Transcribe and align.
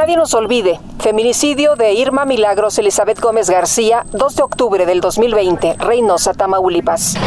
Nadie 0.00 0.16
nos 0.16 0.32
olvide. 0.32 0.80
Feminicidio 1.00 1.76
de 1.76 1.92
Irma 1.92 2.24
Milagros 2.24 2.78
Elizabeth 2.78 3.20
Gómez 3.20 3.50
García, 3.50 4.06
2 4.12 4.34
de 4.34 4.42
octubre 4.42 4.86
del 4.86 5.02
2020, 5.02 5.74
Reynosa, 5.78 6.32
Tamaulipas. 6.32 7.18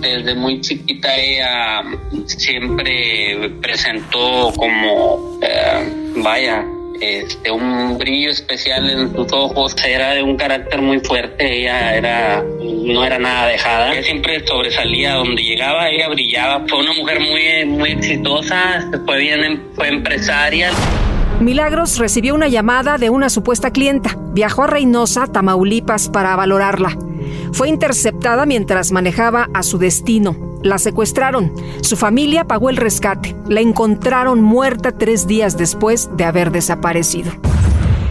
Desde 0.00 0.34
muy 0.34 0.62
chiquita 0.62 1.14
ella 1.14 1.82
siempre 2.24 3.50
presentó 3.60 4.50
como, 4.56 5.38
eh, 5.42 6.14
vaya, 6.16 6.64
este, 7.02 7.50
un 7.50 7.98
brillo 7.98 8.30
especial 8.30 8.88
en 8.88 9.14
sus 9.14 9.30
ojos, 9.34 9.76
era 9.86 10.14
de 10.14 10.22
un 10.22 10.38
carácter 10.38 10.80
muy 10.80 11.00
fuerte, 11.00 11.54
ella 11.60 11.94
era, 11.94 12.42
no 12.62 13.04
era 13.04 13.18
nada 13.18 13.46
dejada, 13.46 13.92
ella 13.92 14.02
siempre 14.04 14.42
sobresalía 14.46 15.16
donde 15.16 15.42
llegaba, 15.42 15.90
ella 15.90 16.08
brillaba, 16.08 16.64
fue 16.66 16.78
una 16.78 16.94
mujer 16.94 17.20
muy, 17.20 17.66
muy 17.66 17.90
exitosa, 17.90 18.90
fue 19.04 19.18
bien, 19.18 19.64
fue 19.74 19.88
empresaria. 19.88 20.70
Milagros 21.40 21.98
recibió 21.98 22.34
una 22.34 22.48
llamada 22.48 22.98
de 22.98 23.10
una 23.10 23.30
supuesta 23.30 23.70
clienta. 23.70 24.18
Viajó 24.32 24.64
a 24.64 24.66
Reynosa, 24.66 25.28
Tamaulipas, 25.28 26.08
para 26.08 26.34
valorarla. 26.34 26.98
Fue 27.52 27.68
interceptada 27.68 28.44
mientras 28.44 28.90
manejaba 28.90 29.48
a 29.54 29.62
su 29.62 29.78
destino. 29.78 30.58
La 30.64 30.78
secuestraron. 30.78 31.52
Su 31.80 31.96
familia 31.96 32.44
pagó 32.44 32.70
el 32.70 32.76
rescate. 32.76 33.36
La 33.46 33.60
encontraron 33.60 34.42
muerta 34.42 34.98
tres 34.98 35.28
días 35.28 35.56
después 35.56 36.10
de 36.16 36.24
haber 36.24 36.50
desaparecido. 36.50 37.30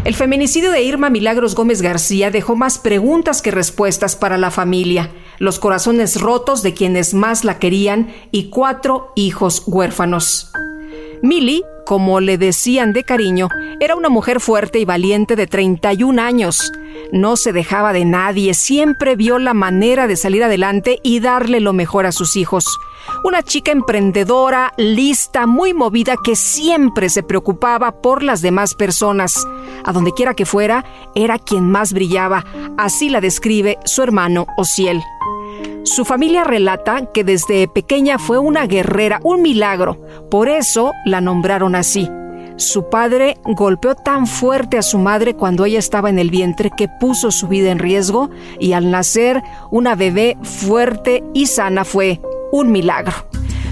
El 0.05 0.15
feminicidio 0.15 0.71
de 0.71 0.83
Irma 0.83 1.09
Milagros 1.09 1.53
Gómez 1.53 1.81
García 1.81 2.31
dejó 2.31 2.55
más 2.55 2.77
preguntas 2.77 3.41
que 3.41 3.51
respuestas 3.51 4.15
para 4.15 4.37
la 4.37 4.51
familia, 4.51 5.11
los 5.37 5.59
corazones 5.59 6.21
rotos 6.21 6.63
de 6.63 6.73
quienes 6.73 7.13
más 7.13 7.43
la 7.43 7.59
querían 7.59 8.13
y 8.31 8.49
cuatro 8.49 9.11
hijos 9.15 9.63
huérfanos. 9.67 10.53
Mili, 11.21 11.63
como 11.85 12.19
le 12.19 12.37
decían 12.37 12.93
de 12.93 13.03
cariño, 13.03 13.49
era 13.79 13.95
una 13.95 14.09
mujer 14.09 14.39
fuerte 14.39 14.79
y 14.79 14.85
valiente 14.85 15.35
de 15.35 15.47
31 15.47 16.21
años. 16.21 16.71
No 17.11 17.37
se 17.37 17.53
dejaba 17.53 17.93
de 17.93 18.05
nadie, 18.05 18.53
siempre 18.53 19.15
vio 19.15 19.39
la 19.39 19.53
manera 19.53 20.07
de 20.07 20.15
salir 20.15 20.43
adelante 20.43 20.99
y 21.03 21.19
darle 21.19 21.59
lo 21.59 21.73
mejor 21.73 22.05
a 22.05 22.11
sus 22.11 22.35
hijos. 22.35 22.65
Una 23.23 23.41
chica 23.41 23.71
emprendedora, 23.71 24.73
lista, 24.77 25.47
muy 25.47 25.73
movida, 25.73 26.15
que 26.21 26.35
siempre 26.35 27.09
se 27.09 27.23
preocupaba 27.23 28.01
por 28.01 28.21
las 28.21 28.41
demás 28.41 28.75
personas. 28.75 29.47
A 29.85 29.93
donde 29.93 30.11
quiera 30.11 30.33
que 30.33 30.45
fuera, 30.45 30.83
era 31.15 31.39
quien 31.39 31.69
más 31.69 31.93
brillaba. 31.93 32.45
Así 32.77 33.09
la 33.09 33.21
describe 33.21 33.77
su 33.85 34.03
hermano 34.03 34.45
Ociel. 34.57 35.01
Su 35.87 36.03
familia 36.03 36.43
relata 36.43 37.13
que 37.13 37.23
desde 37.23 37.69
pequeña 37.69 38.19
fue 38.19 38.39
una 38.39 38.67
guerrera, 38.67 39.21
un 39.23 39.41
milagro. 39.41 39.97
Por 40.29 40.49
eso 40.49 40.91
la 41.05 41.21
nombraron 41.21 41.75
así. 41.75 42.09
Su 42.57 42.89
padre 42.89 43.37
golpeó 43.45 43.95
tan 43.95 44.27
fuerte 44.27 44.77
a 44.77 44.81
su 44.81 44.97
madre 44.97 45.35
cuando 45.35 45.63
ella 45.63 45.79
estaba 45.79 46.09
en 46.09 46.19
el 46.19 46.29
vientre 46.29 46.71
que 46.75 46.89
puso 46.89 47.31
su 47.31 47.47
vida 47.47 47.71
en 47.71 47.79
riesgo 47.79 48.29
y 48.59 48.73
al 48.73 48.91
nacer 48.91 49.41
una 49.71 49.95
bebé 49.95 50.37
fuerte 50.43 51.23
y 51.33 51.45
sana 51.45 51.85
fue 51.85 52.19
un 52.51 52.69
milagro. 52.69 53.13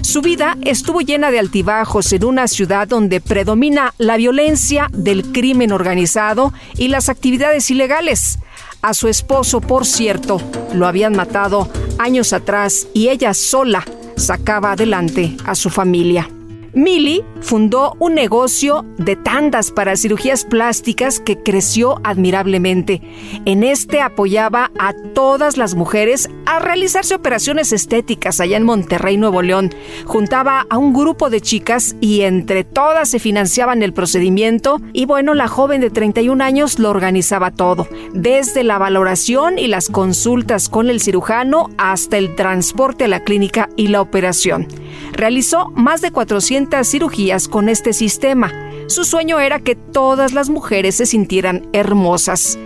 Su 0.00 0.22
vida 0.22 0.56
estuvo 0.62 1.02
llena 1.02 1.30
de 1.30 1.38
altibajos 1.38 2.10
en 2.14 2.24
una 2.24 2.48
ciudad 2.48 2.88
donde 2.88 3.20
predomina 3.20 3.92
la 3.98 4.16
violencia 4.16 4.88
del 4.90 5.32
crimen 5.32 5.70
organizado 5.70 6.54
y 6.78 6.88
las 6.88 7.10
actividades 7.10 7.70
ilegales. 7.70 8.38
A 8.80 8.94
su 8.94 9.08
esposo, 9.08 9.60
por 9.60 9.84
cierto, 9.84 10.40
lo 10.72 10.86
habían 10.86 11.14
matado 11.14 11.68
años 11.98 12.32
atrás 12.32 12.86
y 12.92 13.08
ella 13.08 13.34
sola 13.34 13.84
sacaba 14.16 14.72
adelante 14.72 15.36
a 15.44 15.54
su 15.54 15.70
familia. 15.70 16.28
Millie 16.76 17.24
fundó 17.40 17.96
un 18.00 18.14
negocio 18.14 18.84
de 18.98 19.16
tandas 19.16 19.70
para 19.70 19.96
cirugías 19.96 20.44
plásticas 20.44 21.20
que 21.20 21.42
creció 21.42 21.98
admirablemente. 22.04 23.00
En 23.46 23.64
este 23.64 24.02
apoyaba 24.02 24.70
a 24.78 24.92
todas 25.14 25.56
las 25.56 25.74
mujeres 25.74 26.28
a 26.44 26.58
realizarse 26.58 27.14
operaciones 27.14 27.72
estéticas 27.72 28.40
allá 28.40 28.58
en 28.58 28.64
Monterrey, 28.64 29.16
Nuevo 29.16 29.40
León. 29.40 29.74
Juntaba 30.04 30.66
a 30.68 30.76
un 30.76 30.92
grupo 30.92 31.30
de 31.30 31.40
chicas 31.40 31.96
y 32.02 32.20
entre 32.22 32.62
todas 32.62 33.08
se 33.08 33.20
financiaban 33.20 33.82
el 33.82 33.94
procedimiento 33.94 34.78
y 34.92 35.06
bueno, 35.06 35.32
la 35.32 35.48
joven 35.48 35.80
de 35.80 35.88
31 35.88 36.44
años 36.44 36.78
lo 36.78 36.90
organizaba 36.90 37.52
todo, 37.52 37.88
desde 38.12 38.64
la 38.64 38.76
valoración 38.76 39.58
y 39.58 39.68
las 39.68 39.88
consultas 39.88 40.68
con 40.68 40.90
el 40.90 41.00
cirujano 41.00 41.70
hasta 41.78 42.18
el 42.18 42.36
transporte 42.36 43.04
a 43.04 43.08
la 43.08 43.20
clínica 43.20 43.70
y 43.76 43.88
la 43.88 44.02
operación. 44.02 44.68
Realizó 45.16 45.70
más 45.70 46.02
de 46.02 46.10
400 46.12 46.86
cirugías 46.86 47.48
con 47.48 47.70
este 47.70 47.94
sistema. 47.94 48.52
Su 48.86 49.02
sueño 49.04 49.40
era 49.40 49.60
que 49.60 49.74
todas 49.74 50.34
las 50.34 50.50
mujeres 50.50 50.96
se 50.96 51.06
sintieran 51.06 51.66
hermosas. 51.72 52.58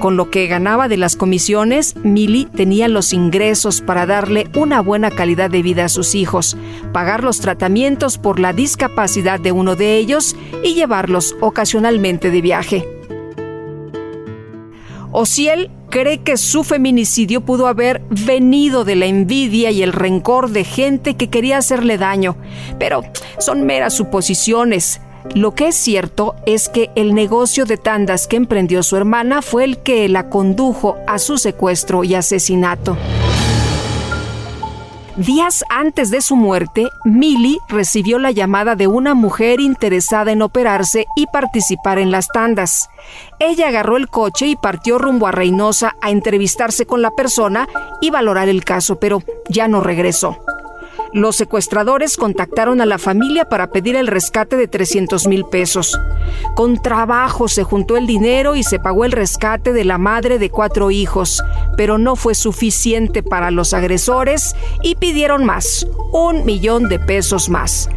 Con 0.00 0.16
lo 0.16 0.30
que 0.30 0.46
ganaba 0.46 0.88
de 0.88 0.96
las 0.96 1.16
comisiones, 1.16 1.96
Millie 1.96 2.46
tenía 2.46 2.88
los 2.88 3.12
ingresos 3.12 3.82
para 3.82 4.06
darle 4.06 4.48
una 4.56 4.80
buena 4.80 5.10
calidad 5.10 5.50
de 5.50 5.60
vida 5.60 5.84
a 5.84 5.88
sus 5.90 6.14
hijos, 6.14 6.56
pagar 6.94 7.22
los 7.22 7.40
tratamientos 7.40 8.16
por 8.16 8.40
la 8.40 8.54
discapacidad 8.54 9.38
de 9.38 9.52
uno 9.52 9.76
de 9.76 9.98
ellos 9.98 10.34
y 10.64 10.72
llevarlos 10.72 11.36
ocasionalmente 11.42 12.30
de 12.30 12.40
viaje. 12.40 12.88
Ociel 15.12 15.70
cree 15.90 16.18
que 16.18 16.36
su 16.36 16.64
feminicidio 16.64 17.40
pudo 17.40 17.66
haber 17.66 18.02
venido 18.10 18.84
de 18.84 18.96
la 18.96 19.06
envidia 19.06 19.70
y 19.70 19.82
el 19.82 19.92
rencor 19.92 20.50
de 20.50 20.64
gente 20.64 21.14
que 21.14 21.28
quería 21.28 21.58
hacerle 21.58 21.98
daño, 21.98 22.36
pero 22.78 23.02
son 23.38 23.64
meras 23.64 23.94
suposiciones. 23.94 25.00
Lo 25.34 25.54
que 25.54 25.68
es 25.68 25.74
cierto 25.74 26.36
es 26.46 26.68
que 26.68 26.90
el 26.94 27.14
negocio 27.14 27.64
de 27.64 27.76
tandas 27.76 28.26
que 28.26 28.36
emprendió 28.36 28.82
su 28.82 28.96
hermana 28.96 29.42
fue 29.42 29.64
el 29.64 29.78
que 29.78 30.08
la 30.08 30.30
condujo 30.30 30.96
a 31.06 31.18
su 31.18 31.38
secuestro 31.38 32.04
y 32.04 32.14
asesinato. 32.14 32.96
Días 35.18 35.64
antes 35.68 36.10
de 36.10 36.20
su 36.20 36.36
muerte, 36.36 36.88
Millie 37.04 37.58
recibió 37.68 38.20
la 38.20 38.30
llamada 38.30 38.76
de 38.76 38.86
una 38.86 39.14
mujer 39.14 39.60
interesada 39.60 40.30
en 40.30 40.42
operarse 40.42 41.06
y 41.16 41.26
participar 41.26 41.98
en 41.98 42.12
las 42.12 42.28
tandas. 42.28 42.88
Ella 43.38 43.68
agarró 43.68 43.96
el 43.96 44.08
coche 44.08 44.46
y 44.46 44.56
partió 44.56 44.98
rumbo 44.98 45.26
a 45.26 45.32
Reynosa 45.32 45.96
a 46.00 46.10
entrevistarse 46.10 46.86
con 46.86 47.02
la 47.02 47.10
persona 47.10 47.68
y 48.00 48.10
valorar 48.10 48.48
el 48.48 48.64
caso, 48.64 48.98
pero 48.98 49.22
ya 49.48 49.68
no 49.68 49.80
regresó. 49.80 50.38
Los 51.12 51.36
secuestradores 51.36 52.18
contactaron 52.18 52.82
a 52.82 52.86
la 52.86 52.98
familia 52.98 53.46
para 53.48 53.70
pedir 53.70 53.96
el 53.96 54.08
rescate 54.08 54.56
de 54.56 54.68
300 54.68 55.26
mil 55.26 55.46
pesos. 55.46 55.98
Con 56.54 56.82
trabajo 56.82 57.48
se 57.48 57.64
juntó 57.64 57.96
el 57.96 58.06
dinero 58.06 58.56
y 58.56 58.62
se 58.62 58.78
pagó 58.78 59.06
el 59.06 59.12
rescate 59.12 59.72
de 59.72 59.84
la 59.84 59.96
madre 59.96 60.38
de 60.38 60.50
cuatro 60.50 60.90
hijos, 60.90 61.42
pero 61.78 61.96
no 61.96 62.14
fue 62.14 62.34
suficiente 62.34 63.22
para 63.22 63.50
los 63.50 63.72
agresores 63.72 64.54
y 64.82 64.96
pidieron 64.96 65.46
más, 65.46 65.86
un 66.12 66.44
millón 66.44 66.88
de 66.88 66.98
pesos 66.98 67.48
más. 67.48 67.88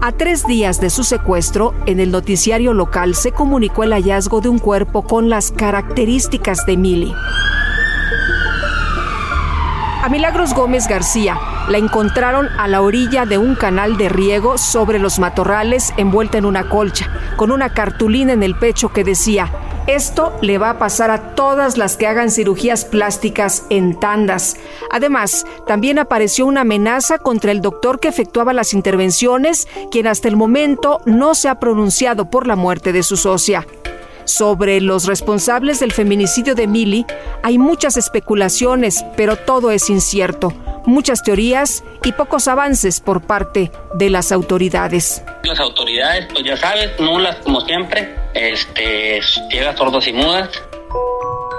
A 0.00 0.12
tres 0.12 0.46
días 0.46 0.80
de 0.80 0.90
su 0.90 1.04
secuestro, 1.04 1.74
en 1.86 2.00
el 2.00 2.10
noticiario 2.10 2.74
local 2.74 3.14
se 3.14 3.32
comunicó 3.32 3.84
el 3.84 3.92
hallazgo 3.92 4.40
de 4.40 4.48
un 4.48 4.58
cuerpo 4.58 5.02
con 5.02 5.28
las 5.28 5.50
características 5.50 6.66
de 6.66 6.76
Millie. 6.76 7.14
A 10.02 10.08
Milagros 10.10 10.52
Gómez 10.52 10.86
García 10.86 11.38
la 11.68 11.78
encontraron 11.78 12.48
a 12.58 12.68
la 12.68 12.82
orilla 12.82 13.24
de 13.24 13.38
un 13.38 13.54
canal 13.54 13.96
de 13.96 14.10
riego 14.10 14.58
sobre 14.58 14.98
los 14.98 15.18
matorrales 15.18 15.94
envuelta 15.96 16.36
en 16.36 16.44
una 16.44 16.68
colcha, 16.68 17.08
con 17.36 17.50
una 17.50 17.70
cartulina 17.70 18.34
en 18.34 18.42
el 18.42 18.54
pecho 18.54 18.92
que 18.92 19.02
decía, 19.02 19.50
esto 19.86 20.32
le 20.40 20.58
va 20.58 20.70
a 20.70 20.78
pasar 20.78 21.10
a 21.10 21.34
todas 21.34 21.76
las 21.76 21.96
que 21.96 22.06
hagan 22.06 22.30
cirugías 22.30 22.84
plásticas 22.84 23.64
en 23.68 23.98
tandas. 23.98 24.56
Además, 24.90 25.46
también 25.66 25.98
apareció 25.98 26.46
una 26.46 26.62
amenaza 26.62 27.18
contra 27.18 27.52
el 27.52 27.60
doctor 27.60 28.00
que 28.00 28.08
efectuaba 28.08 28.52
las 28.52 28.72
intervenciones, 28.72 29.68
quien 29.90 30.06
hasta 30.06 30.28
el 30.28 30.36
momento 30.36 31.00
no 31.04 31.34
se 31.34 31.48
ha 31.48 31.60
pronunciado 31.60 32.30
por 32.30 32.46
la 32.46 32.56
muerte 32.56 32.92
de 32.92 33.02
su 33.02 33.16
socia. 33.16 33.66
Sobre 34.24 34.80
los 34.80 35.04
responsables 35.04 35.80
del 35.80 35.92
feminicidio 35.92 36.54
de 36.54 36.66
Millie 36.66 37.04
hay 37.42 37.58
muchas 37.58 37.98
especulaciones, 37.98 39.04
pero 39.16 39.36
todo 39.36 39.70
es 39.70 39.90
incierto. 39.90 40.54
Muchas 40.86 41.22
teorías 41.22 41.84
y 42.02 42.12
pocos 42.12 42.48
avances 42.48 43.00
por 43.00 43.22
parte 43.22 43.70
de 43.94 44.08
las 44.08 44.32
autoridades. 44.32 45.22
Las 45.42 45.60
autoridades, 45.60 46.26
pues 46.32 46.44
ya 46.44 46.56
sabes, 46.56 46.98
nulas 46.98 47.36
como 47.36 47.60
siempre, 47.62 48.23
este, 48.34 49.20
ciegas, 49.50 49.76
sordos 49.76 50.06
y 50.06 50.12
mudas. 50.12 50.50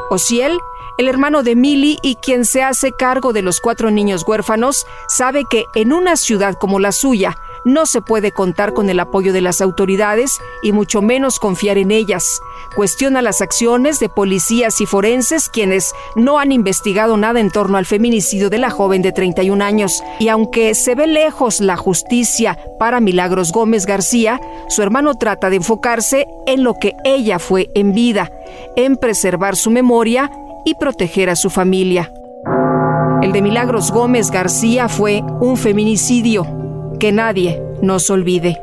Ociel, 0.10 0.60
el 0.98 1.08
hermano 1.08 1.44
de 1.44 1.56
Millie 1.56 1.98
y 2.02 2.16
quien 2.16 2.46
se 2.46 2.64
hace 2.64 2.92
cargo 2.92 3.34
de 3.34 3.42
los 3.42 3.60
cuatro 3.60 3.92
niños 3.92 4.24
huérfanos, 4.26 4.86
sabe 5.08 5.44
que 5.50 5.66
en 5.76 5.92
una 5.92 6.16
ciudad 6.16 6.56
como 6.60 6.80
la 6.80 6.92
suya, 6.92 7.38
no 7.66 7.88
se 7.88 8.02
puede 8.02 8.32
contar 8.32 8.74
con 8.74 8.90
el 8.90 9.00
apoyo 9.00 9.34
de 9.34 9.42
las 9.42 9.60
autoridades 9.60 10.40
y 10.62 10.72
mucho 10.72 11.02
menos 11.02 11.40
confiar 11.40 11.78
en 11.78 11.92
ellas. 11.92 12.40
Cuestiona 12.76 13.22
las 13.22 13.42
acciones 13.42 14.00
de 14.00 14.08
policías 14.08 14.80
y 14.80 14.86
forenses 14.86 15.50
quienes 15.50 15.94
no 16.16 16.40
han 16.40 16.52
investigado 16.52 17.18
nada 17.18 17.40
en 17.40 17.50
torno 17.50 17.78
al 17.78 17.86
feminicidio 17.86 18.50
de 18.50 18.60
la 18.60 18.70
joven 18.70 19.02
de 19.02 19.12
31 19.12 19.64
años. 19.64 20.04
Y 20.20 20.30
aunque 20.30 20.76
se 20.76 20.96
ve 20.96 21.08
lejos 21.08 21.60
la 21.60 21.76
justicia 21.76 22.58
para 22.80 23.00
Milagros 23.00 23.52
Gómez 23.52 23.86
García, 23.86 24.40
su 24.70 24.84
hermano 24.84 25.16
trata 25.16 25.50
de 25.50 25.58
enfocarse 25.58 26.28
en 26.46 26.64
lo 26.64 26.76
que 26.76 26.94
ella 27.04 27.40
fue 27.40 27.72
en 27.74 27.94
vida, 27.94 28.32
en 28.76 28.96
preservar 28.96 29.56
su 29.56 29.72
memoria 29.72 30.30
y 30.66 30.76
proteger 30.76 31.32
a 31.32 31.36
su 31.36 31.50
familia. 31.50 32.12
El 33.24 33.32
de 33.32 33.42
Milagros 33.42 33.92
Gómez 33.92 34.30
García 34.30 34.88
fue 34.88 35.24
un 35.40 35.58
feminicidio 35.58 36.65
que 37.00 37.12
nadie 37.12 37.62
nos 37.82 38.10
olvide. 38.10 38.60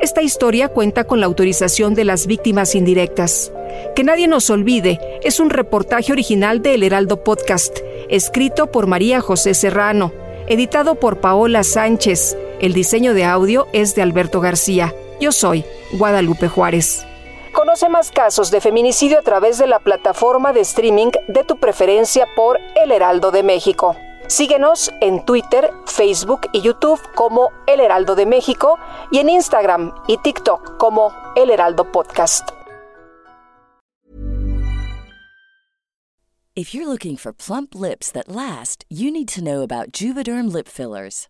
Esta 0.00 0.22
historia 0.22 0.68
cuenta 0.68 1.04
con 1.04 1.20
la 1.20 1.26
autorización 1.26 1.94
de 1.94 2.04
las 2.04 2.26
víctimas 2.26 2.74
indirectas. 2.74 3.52
Que 3.94 4.04
nadie 4.04 4.28
nos 4.28 4.48
olvide 4.50 4.98
es 5.22 5.40
un 5.40 5.50
reportaje 5.50 6.12
original 6.12 6.62
de 6.62 6.74
El 6.74 6.82
Heraldo 6.82 7.22
Podcast, 7.22 7.78
escrito 8.08 8.70
por 8.70 8.86
María 8.86 9.20
José 9.20 9.54
Serrano, 9.54 10.12
editado 10.46 10.94
por 10.94 11.20
Paola 11.20 11.62
Sánchez. 11.64 12.36
El 12.60 12.72
diseño 12.72 13.14
de 13.14 13.24
audio 13.24 13.66
es 13.72 13.94
de 13.94 14.02
Alberto 14.02 14.40
García. 14.40 14.94
Yo 15.20 15.32
soy 15.32 15.64
Guadalupe 15.92 16.48
Juárez. 16.48 17.04
Conoce 17.52 17.88
más 17.88 18.10
casos 18.10 18.50
de 18.50 18.60
feminicidio 18.60 19.18
a 19.18 19.22
través 19.22 19.58
de 19.58 19.66
la 19.66 19.80
plataforma 19.80 20.52
de 20.52 20.60
streaming 20.60 21.10
de 21.28 21.44
tu 21.44 21.56
preferencia 21.58 22.26
por 22.34 22.58
El 22.82 22.92
Heraldo 22.92 23.32
de 23.32 23.42
México. 23.42 23.96
Síguenos 24.30 24.92
en 25.00 25.24
Twitter, 25.24 25.72
Facebook 25.86 26.42
y 26.52 26.60
YouTube 26.60 27.00
como 27.16 27.50
El 27.66 27.80
Heraldo 27.80 28.14
de 28.14 28.26
México 28.26 28.78
y 29.10 29.18
en 29.18 29.28
Instagram 29.28 29.92
y 30.06 30.18
TikTok 30.18 30.76
como 30.78 31.12
El 31.34 31.50
Heraldo 31.50 31.90
Podcast. 31.90 32.48
If 36.54 36.72
you're 36.72 36.86
looking 36.86 37.16
for 37.16 37.32
plump 37.32 37.74
lips 37.74 38.12
that 38.12 38.28
last, 38.28 38.84
you 38.88 39.10
need 39.10 39.26
to 39.34 39.42
know 39.42 39.62
about 39.62 39.90
Juvederm 39.90 40.52
lip 40.52 40.68
fillers. 40.68 41.29